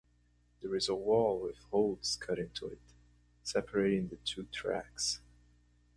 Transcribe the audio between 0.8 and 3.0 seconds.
a wall with holes cut into it,